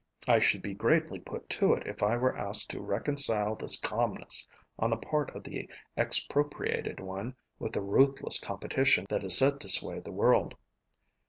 [0.27, 4.47] I should be greatly put to it if I were asked to reconcile this calmness
[4.79, 9.69] on the part of the expropriated one with the ruthless competition that is said to
[9.69, 10.55] sway the world.